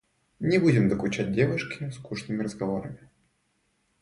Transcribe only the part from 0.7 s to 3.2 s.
докучать девушке скучными разговорами.